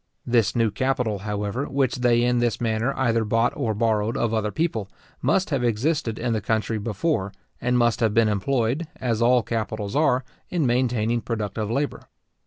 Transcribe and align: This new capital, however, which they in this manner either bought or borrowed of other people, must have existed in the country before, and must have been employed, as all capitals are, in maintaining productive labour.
This 0.25 0.55
new 0.55 0.71
capital, 0.71 1.19
however, 1.19 1.65
which 1.69 1.97
they 1.97 2.23
in 2.23 2.39
this 2.39 2.59
manner 2.59 2.91
either 2.97 3.23
bought 3.23 3.53
or 3.55 3.75
borrowed 3.75 4.17
of 4.17 4.33
other 4.33 4.49
people, 4.49 4.89
must 5.21 5.51
have 5.51 5.63
existed 5.63 6.17
in 6.17 6.33
the 6.33 6.41
country 6.41 6.79
before, 6.79 7.31
and 7.61 7.77
must 7.77 7.99
have 7.99 8.11
been 8.11 8.27
employed, 8.27 8.87
as 8.95 9.21
all 9.21 9.43
capitals 9.43 9.95
are, 9.95 10.23
in 10.49 10.65
maintaining 10.65 11.21
productive 11.21 11.69
labour. 11.69 12.07